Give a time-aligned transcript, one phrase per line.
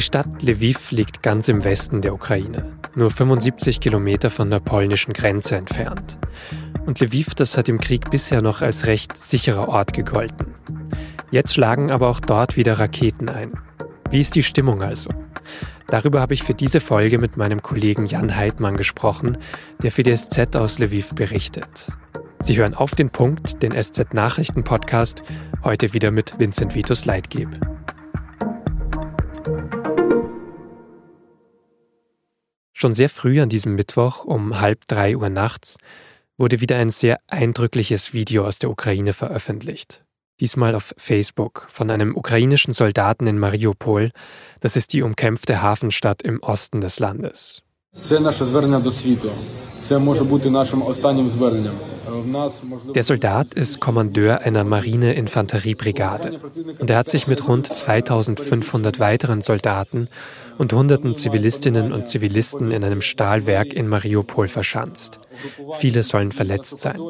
[0.00, 5.12] Die Stadt Lviv liegt ganz im Westen der Ukraine, nur 75 Kilometer von der polnischen
[5.12, 6.16] Grenze entfernt.
[6.86, 10.46] Und Lviv, das hat im Krieg bisher noch als recht sicherer Ort gegolten.
[11.30, 13.52] Jetzt schlagen aber auch dort wieder Raketen ein.
[14.08, 15.10] Wie ist die Stimmung also?
[15.88, 19.36] Darüber habe ich für diese Folge mit meinem Kollegen Jan Heidmann gesprochen,
[19.82, 21.92] der für die SZ aus Lviv berichtet.
[22.38, 25.24] Sie hören auf den Punkt, den SZ-Nachrichten-Podcast,
[25.62, 27.50] heute wieder mit Vincent Vitus Leitgeb.
[32.80, 35.76] Schon sehr früh an diesem Mittwoch um halb drei Uhr nachts
[36.38, 40.02] wurde wieder ein sehr eindrückliches Video aus der Ukraine veröffentlicht
[40.40, 44.10] diesmal auf Facebook, von einem ukrainischen Soldaten in Mariupol.
[44.60, 47.62] Das ist die umkämpfte Hafenstadt im Osten des Landes.
[52.94, 56.40] Der Soldat ist Kommandeur einer Marine-Infanteriebrigade
[56.78, 60.08] und er hat sich mit rund 2500 weiteren Soldaten
[60.56, 65.18] und hunderten Zivilistinnen und Zivilisten in einem Stahlwerk in Mariupol verschanzt.
[65.74, 67.00] Viele sollen verletzt sein.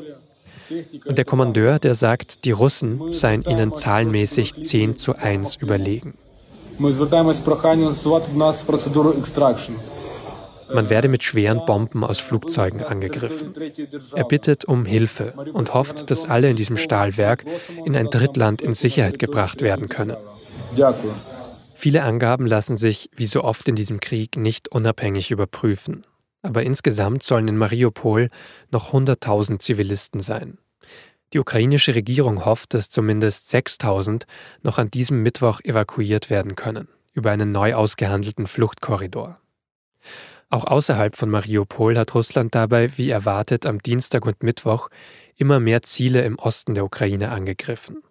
[1.07, 6.15] Und der Kommandeur, der sagt, die Russen seien ihnen zahlenmäßig 10 zu 1 überlegen.
[10.73, 13.55] Man werde mit schweren Bomben aus Flugzeugen angegriffen.
[14.15, 17.45] Er bittet um Hilfe und hofft, dass alle in diesem Stahlwerk
[17.85, 20.17] in ein Drittland in Sicherheit gebracht werden können.
[21.75, 26.05] Viele Angaben lassen sich, wie so oft in diesem Krieg, nicht unabhängig überprüfen.
[26.43, 28.31] Aber insgesamt sollen in Mariupol
[28.71, 30.59] noch 100.000 Zivilisten sein.
[31.33, 34.27] Die ukrainische Regierung hofft, dass zumindest 6000
[34.63, 39.41] noch an diesem Mittwoch evakuiert werden können, über einen neu ausgehandelten Fluchtkorridor.
[40.51, 44.89] Auch außerhalb von Mariupol hat Russland dabei, wie erwartet, am Dienstag und Mittwoch
[45.37, 48.03] immer mehr Ziele im Osten der Ukraine angegriffen.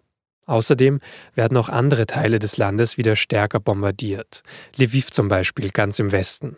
[0.46, 1.00] Außerdem
[1.34, 4.42] werden auch andere Teile des Landes wieder stärker bombardiert,
[4.74, 6.56] Lviv zum Beispiel ganz im Westen.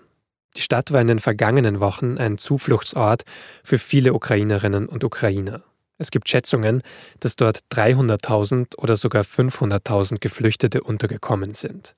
[0.56, 3.24] Die Stadt war in den vergangenen Wochen ein Zufluchtsort
[3.64, 5.62] für viele Ukrainerinnen und Ukrainer.
[5.98, 6.82] Es gibt Schätzungen,
[7.20, 11.96] dass dort 300.000 oder sogar 500.000 Geflüchtete untergekommen sind.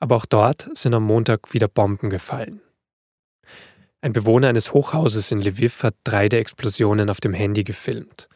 [0.00, 2.60] Aber auch dort sind am Montag wieder Bomben gefallen.
[4.04, 8.28] Ein Bewohner eines Hochhauses in Lviv hat drei der Explosionen auf dem Handy gefilmt.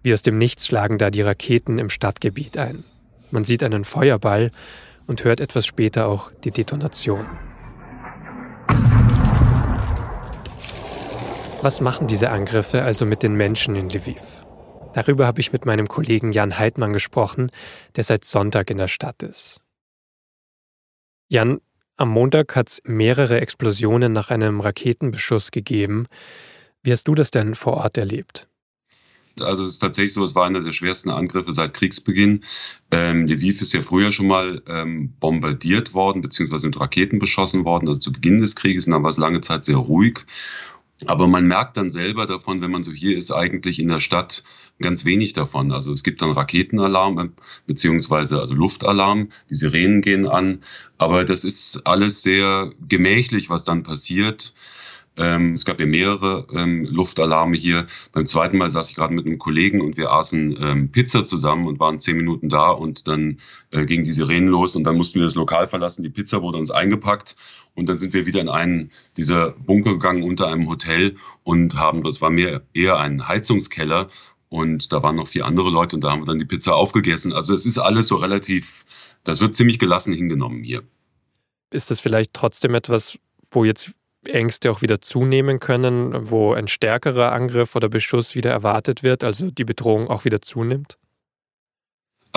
[0.00, 2.84] Wie aus dem Nichts schlagen da die Raketen im Stadtgebiet ein.
[3.32, 4.52] Man sieht einen Feuerball
[5.08, 7.26] und hört etwas später auch die Detonation.
[11.62, 14.46] Was machen diese Angriffe also mit den Menschen in Lviv?
[14.94, 17.50] Darüber habe ich mit meinem Kollegen Jan Heidmann gesprochen,
[17.96, 19.60] der seit Sonntag in der Stadt ist.
[21.28, 21.60] Jan,
[21.98, 26.06] am Montag hat es mehrere Explosionen nach einem Raketenbeschuss gegeben.
[26.82, 28.48] Wie hast du das denn vor Ort erlebt?
[29.40, 32.44] Also es ist tatsächlich so, es war einer der schwersten Angriffe seit Kriegsbeginn.
[32.90, 37.88] Ähm, Lviv ist ja früher schon mal ähm, bombardiert worden, beziehungsweise mit Raketen beschossen worden,
[37.88, 40.20] also zu Beginn des Krieges, und dann war es lange Zeit sehr ruhig.
[41.06, 44.42] Aber man merkt dann selber davon, wenn man so hier ist, eigentlich in der Stadt
[44.80, 45.72] ganz wenig davon.
[45.72, 47.32] Also es gibt dann Raketenalarm
[47.66, 50.60] beziehungsweise also Luftalarm, die Sirenen gehen an,
[50.98, 54.54] aber das ist alles sehr gemächlich, was dann passiert.
[55.18, 57.86] Ähm, es gab ja mehrere ähm, Luftalarme hier.
[58.12, 61.66] Beim zweiten Mal saß ich gerade mit einem Kollegen und wir aßen ähm, Pizza zusammen
[61.66, 63.38] und waren zehn Minuten da und dann
[63.72, 66.04] äh, gingen die Sirenen los und dann mussten wir das Lokal verlassen.
[66.04, 67.36] Die Pizza wurde uns eingepackt
[67.74, 72.04] und dann sind wir wieder in einen dieser Bunker gegangen unter einem Hotel und haben,
[72.04, 74.08] das war mehr eher ein Heizungskeller
[74.48, 77.32] und da waren noch vier andere Leute und da haben wir dann die Pizza aufgegessen.
[77.32, 78.84] Also es ist alles so relativ,
[79.24, 80.82] das wird ziemlich gelassen hingenommen hier.
[81.70, 83.18] Ist das vielleicht trotzdem etwas,
[83.50, 83.92] wo jetzt
[84.26, 89.50] Ängste auch wieder zunehmen können, wo ein stärkerer Angriff oder Beschuss wieder erwartet wird, also
[89.50, 90.98] die Bedrohung auch wieder zunimmt?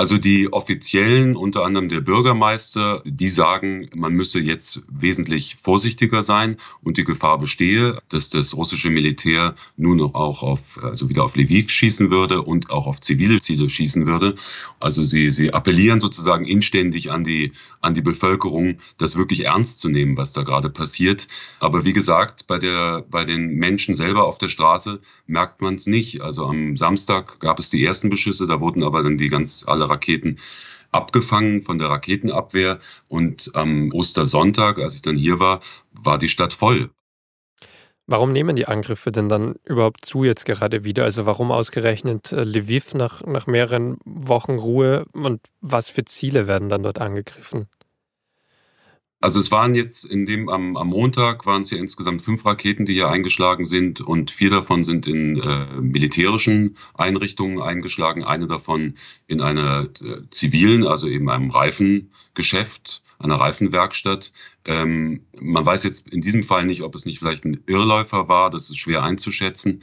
[0.02, 6.58] Also die Offiziellen, unter anderem der Bürgermeister, die sagen, man müsse jetzt wesentlich vorsichtiger sein
[6.82, 11.36] und die Gefahr bestehe, dass das russische Militär nun noch auch auf, also wieder auf
[11.36, 14.34] Lviv schießen würde und auch auf zivile Ziele schießen würde.
[14.80, 19.90] Also sie, sie appellieren sozusagen inständig an die, an die Bevölkerung, das wirklich ernst zu
[19.90, 21.28] nehmen, was da gerade passiert.
[21.60, 25.86] Aber wie gesagt, bei der, bei den Menschen selber auf der Straße merkt man es
[25.86, 26.22] nicht.
[26.22, 29.91] Also am Samstag gab es die ersten Beschüsse, da wurden aber dann die ganz alle
[29.92, 30.40] Raketen
[30.92, 32.80] abgefangen von der Raketenabwehr.
[33.08, 35.62] Und am Ostersonntag, als ich dann hier war,
[35.92, 36.90] war die Stadt voll.
[38.08, 41.06] Warum nehmen die Angriffe denn dann überhaupt zu jetzt gerade wieder?
[41.06, 46.68] Also warum ausgerechnet äh, Lviv nach, nach mehreren Wochen Ruhe und was für Ziele werden
[46.68, 47.68] dann dort angegriffen?
[49.22, 52.86] Also es waren jetzt in dem am, am Montag waren es ja insgesamt fünf Raketen,
[52.86, 58.96] die hier eingeschlagen sind und vier davon sind in äh, militärischen Einrichtungen eingeschlagen, eine davon
[59.28, 64.34] in einer äh, zivilen, also eben einem Reifengeschäft, einer Reifenwerkstatt.
[64.66, 68.50] Ähm, man weiß jetzt in diesem Fall nicht, ob es nicht vielleicht ein Irrläufer war,
[68.50, 69.82] das ist schwer einzuschätzen.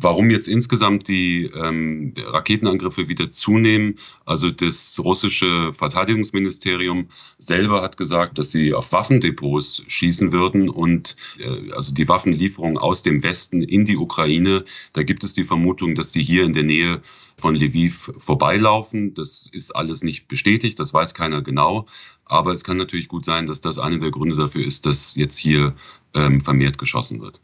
[0.00, 3.98] Warum jetzt insgesamt die ähm, Raketenangriffe wieder zunehmen?
[4.24, 7.08] Also das russische Verteidigungsministerium
[7.38, 13.02] selber hat gesagt, dass sie auf Waffendepots schießen würden und äh, also die Waffenlieferung aus
[13.02, 14.64] dem Westen in die Ukraine.
[14.92, 17.02] Da gibt es die Vermutung, dass die hier in der Nähe
[17.36, 19.14] von Lviv vorbeilaufen.
[19.14, 21.86] Das ist alles nicht bestätigt, das weiß keiner genau.
[22.28, 25.38] Aber es kann natürlich gut sein, dass das einer der Gründe dafür ist, dass jetzt
[25.38, 25.74] hier
[26.14, 27.40] ähm, vermehrt geschossen wird.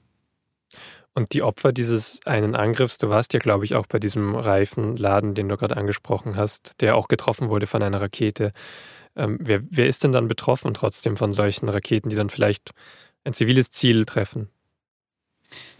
[1.14, 5.34] Und die Opfer dieses einen Angriffs, du warst ja, glaube ich, auch bei diesem Reifenladen,
[5.34, 8.52] den du gerade angesprochen hast, der auch getroffen wurde von einer Rakete.
[9.16, 12.72] Ähm, wer, wer ist denn dann betroffen trotzdem von solchen Raketen, die dann vielleicht
[13.22, 14.50] ein ziviles Ziel treffen?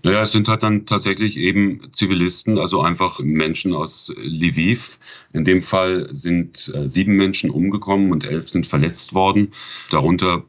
[0.03, 4.99] Naja, es sind halt dann tatsächlich eben Zivilisten, also einfach Menschen aus Lviv.
[5.33, 9.53] In dem Fall sind äh, sieben Menschen umgekommen und elf sind verletzt worden.
[9.91, 10.45] Darunter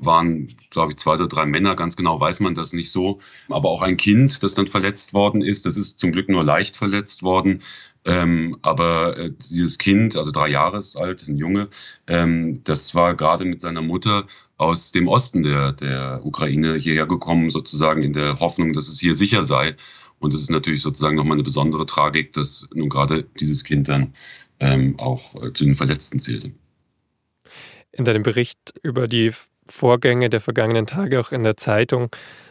[0.00, 3.18] waren, glaube ich, zwei oder drei Männer, ganz genau weiß man das nicht so.
[3.48, 6.76] Aber auch ein Kind, das dann verletzt worden ist, das ist zum Glück nur leicht
[6.76, 7.62] verletzt worden.
[8.04, 11.68] Ähm, aber äh, dieses Kind, also drei Jahre alt, ein Junge,
[12.06, 14.26] ähm, das war gerade mit seiner Mutter
[14.56, 19.14] aus dem Osten der, der Ukraine hierher gekommen, sozusagen in der Hoffnung, dass es hier
[19.14, 19.76] sicher sei.
[20.20, 24.14] Und es ist natürlich sozusagen nochmal eine besondere Tragik, dass nun gerade dieses Kind dann
[24.58, 26.52] ähm, auch äh, zu den Verletzten zählte.
[27.92, 29.32] In deinem Bericht über die
[29.68, 32.08] Vorgänge der vergangenen Tage auch in der Zeitung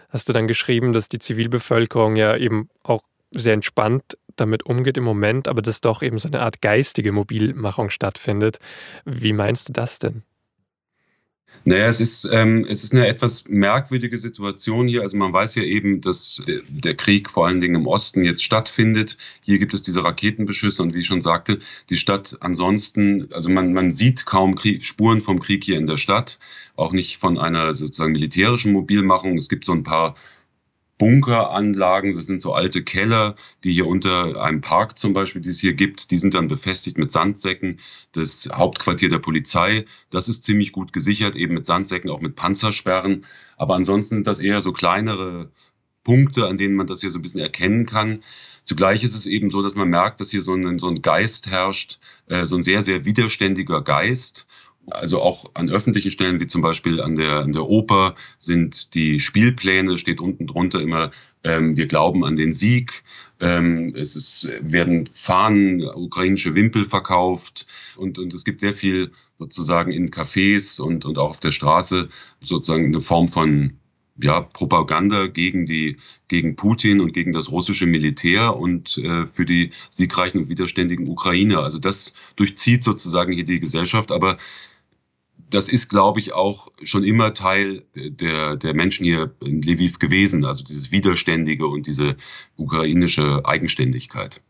[0.09, 5.03] hast du dann geschrieben, dass die Zivilbevölkerung ja eben auch sehr entspannt damit umgeht im
[5.03, 8.59] Moment, aber dass doch eben so eine Art geistige Mobilmachung stattfindet.
[9.03, 10.23] Wie meinst du das denn?
[11.67, 15.01] Naja, es ist, ähm, es ist eine etwas merkwürdige Situation hier.
[15.01, 19.17] Also man weiß ja eben, dass der Krieg vor allen Dingen im Osten jetzt stattfindet.
[19.41, 21.59] Hier gibt es diese Raketenbeschüsse und wie ich schon sagte,
[21.89, 25.97] die Stadt ansonsten, also man, man sieht kaum Krieg, Spuren vom Krieg hier in der
[25.97, 26.39] Stadt,
[26.77, 29.37] auch nicht von einer sozusagen militärischen Mobilmachung.
[29.37, 30.15] Es gibt so ein paar
[30.97, 35.59] Bunkeranlagen, das sind so alte Keller, die hier unter einem Park zum Beispiel, die es
[35.59, 37.79] hier gibt, die sind dann befestigt mit Sandsäcken.
[38.13, 43.25] Das Hauptquartier der Polizei, das ist ziemlich gut gesichert, eben mit Sandsäcken, auch mit Panzersperren.
[43.57, 45.51] Aber ansonsten sind das eher so kleinere
[46.03, 48.23] Punkte, an denen man das hier so ein bisschen erkennen kann.
[48.63, 51.47] Zugleich ist es eben so, dass man merkt, dass hier so ein, so ein Geist
[51.47, 54.47] herrscht, äh, so ein sehr, sehr widerständiger Geist.
[54.89, 59.19] Also auch an öffentlichen Stellen, wie zum Beispiel an der, an der Oper, sind die
[59.19, 61.11] Spielpläne, steht unten drunter immer,
[61.43, 63.03] ähm, wir glauben an den Sieg.
[63.39, 67.67] Ähm, es ist, werden Fahnen, ukrainische Wimpel verkauft
[67.97, 72.07] und, und es gibt sehr viel sozusagen in Cafés und, und auch auf der Straße
[72.41, 73.77] sozusagen eine Form von
[74.19, 75.97] ja, Propaganda gegen die,
[76.27, 81.59] gegen Putin und gegen das russische Militär und äh, für die siegreichen und widerständigen Ukrainer.
[81.59, 84.37] Also das durchzieht sozusagen hier die Gesellschaft, aber
[85.49, 90.45] das ist, glaube ich, auch schon immer Teil der, der Menschen hier in Lviv gewesen,
[90.45, 92.15] also dieses Widerständige und diese
[92.57, 94.41] ukrainische Eigenständigkeit.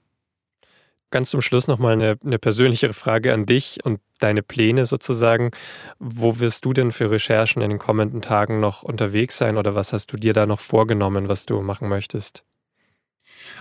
[1.10, 5.52] Ganz zum Schluss nochmal eine, eine persönlichere Frage an dich und deine Pläne sozusagen.
[6.00, 9.94] Wo wirst du denn für Recherchen in den kommenden Tagen noch unterwegs sein oder was
[9.94, 12.44] hast du dir da noch vorgenommen, was du machen möchtest?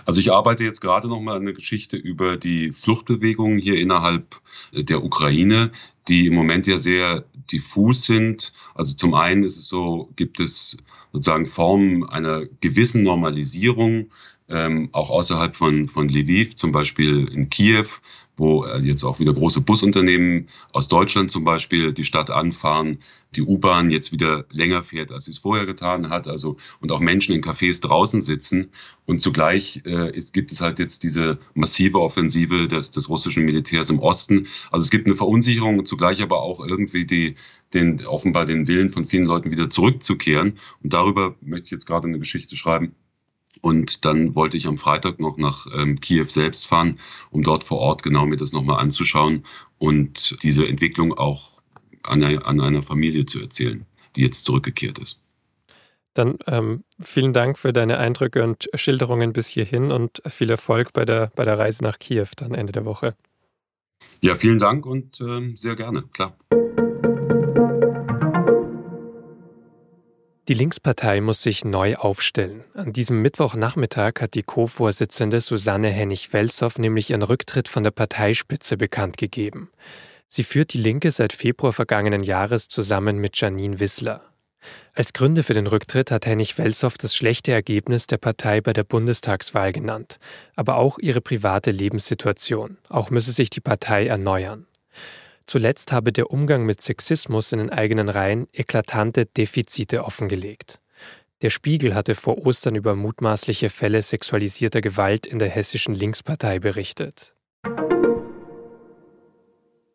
[0.05, 4.35] Also ich arbeite jetzt gerade noch mal eine Geschichte über die Fluchtbewegungen hier innerhalb
[4.73, 5.71] der Ukraine,
[6.07, 8.53] die im Moment ja sehr diffus sind.
[8.75, 10.77] Also zum einen ist es so, gibt es
[11.13, 14.11] sozusagen Formen einer gewissen Normalisierung,
[14.49, 17.87] ähm, auch außerhalb von, von Lviv, zum Beispiel in Kiew,
[18.37, 22.99] wo äh, jetzt auch wieder große Busunternehmen aus Deutschland zum Beispiel die Stadt anfahren,
[23.35, 26.99] die U-Bahn jetzt wieder länger fährt, als sie es vorher getan hat, also und auch
[26.99, 28.69] Menschen in Cafés draußen sitzen.
[29.05, 33.89] Und zugleich äh, ist, gibt es halt jetzt diese massive Offensive des, des russischen Militärs
[33.89, 34.47] im Osten.
[34.71, 37.35] Also es gibt eine Verunsicherung und zugleich aber auch irgendwie die,
[37.73, 40.59] den, offenbar den Willen von vielen Leuten wieder zurückzukehren.
[40.83, 42.93] Und darüber möchte ich jetzt gerade eine Geschichte schreiben,
[43.61, 46.99] und dann wollte ich am Freitag noch nach ähm, Kiew selbst fahren,
[47.31, 49.45] um dort vor Ort genau mir das nochmal anzuschauen
[49.77, 51.61] und diese Entwicklung auch
[52.03, 53.85] an, an einer Familie zu erzählen,
[54.15, 55.21] die jetzt zurückgekehrt ist.
[56.13, 61.05] Dann ähm, vielen Dank für deine Eindrücke und Schilderungen bis hierhin und viel Erfolg bei
[61.05, 63.15] der, bei der Reise nach Kiew dann Ende der Woche.
[64.23, 66.35] Ja, vielen Dank und ähm, sehr gerne, klar.
[70.47, 72.63] Die Linkspartei muss sich neu aufstellen.
[72.73, 79.17] An diesem Mittwochnachmittag hat die Co-Vorsitzende Susanne Hennig-Welsow nämlich ihren Rücktritt von der Parteispitze bekannt
[79.17, 79.69] gegeben.
[80.29, 84.21] Sie führt die Linke seit Februar vergangenen Jahres zusammen mit Janine Wissler.
[84.93, 89.73] Als Gründe für den Rücktritt hat Hennig-Welsow das schlechte Ergebnis der Partei bei der Bundestagswahl
[89.73, 90.17] genannt,
[90.55, 92.77] aber auch ihre private Lebenssituation.
[92.87, 94.65] Auch müsse sich die Partei erneuern.
[95.47, 100.81] Zuletzt habe der Umgang mit Sexismus in den eigenen Reihen eklatante Defizite offengelegt.
[101.41, 107.33] Der Spiegel hatte vor Ostern über mutmaßliche Fälle sexualisierter Gewalt in der hessischen Linkspartei berichtet.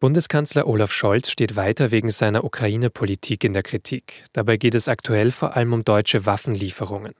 [0.01, 4.25] Bundeskanzler Olaf Scholz steht weiter wegen seiner Ukraine-Politik in der Kritik.
[4.33, 7.13] Dabei geht es aktuell vor allem um deutsche Waffenlieferungen.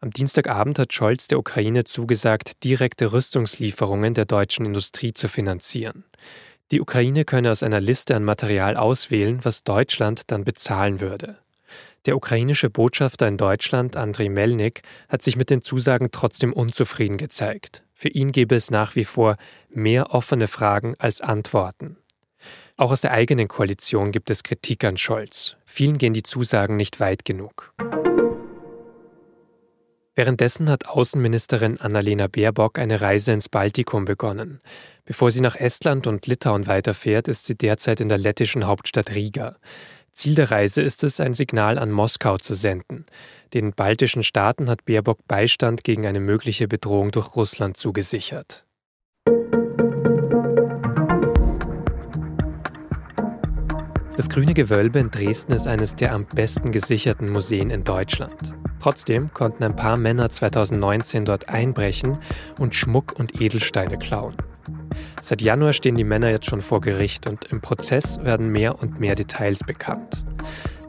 [0.00, 6.04] Am Dienstagabend hat Scholz der Ukraine zugesagt, direkte Rüstungslieferungen der deutschen Industrie zu finanzieren.
[6.74, 11.38] Die Ukraine könne aus einer Liste an Material auswählen, was Deutschland dann bezahlen würde.
[12.04, 17.84] Der ukrainische Botschafter in Deutschland, Andriy Melnik, hat sich mit den Zusagen trotzdem unzufrieden gezeigt.
[17.94, 19.36] Für ihn gäbe es nach wie vor
[19.70, 21.96] mehr offene Fragen als Antworten.
[22.76, 25.54] Auch aus der eigenen Koalition gibt es Kritik an Scholz.
[25.66, 27.72] Vielen gehen die Zusagen nicht weit genug.
[30.16, 34.60] Währenddessen hat Außenministerin Annalena Baerbock eine Reise ins Baltikum begonnen.
[35.04, 39.56] Bevor sie nach Estland und Litauen weiterfährt, ist sie derzeit in der lettischen Hauptstadt Riga.
[40.12, 43.04] Ziel der Reise ist es, ein Signal an Moskau zu senden.
[43.52, 48.63] Den baltischen Staaten hat Baerbock Beistand gegen eine mögliche Bedrohung durch Russland zugesichert.
[54.16, 58.54] Das Grüne Gewölbe in Dresden ist eines der am besten gesicherten Museen in Deutschland.
[58.78, 62.18] Trotzdem konnten ein paar Männer 2019 dort einbrechen
[62.60, 64.36] und Schmuck und Edelsteine klauen.
[65.20, 69.00] Seit Januar stehen die Männer jetzt schon vor Gericht und im Prozess werden mehr und
[69.00, 70.24] mehr Details bekannt.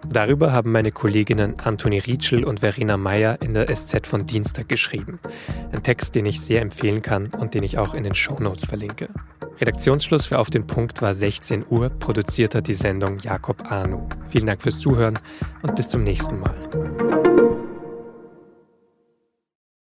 [0.10, 5.20] Darüber haben meine Kolleginnen Antoni Rietschel und Verena Meyer in der SZ von Dienstag geschrieben.
[5.72, 9.10] Ein Text, den ich sehr empfehlen kann und den ich auch in den Shownotes verlinke.
[9.60, 14.08] Redaktionsschluss für Auf den Punkt war 16 Uhr, produziert hat die Sendung Jakob Arnu.
[14.28, 15.18] Vielen Dank fürs Zuhören
[15.62, 17.35] und bis zum nächsten Mal.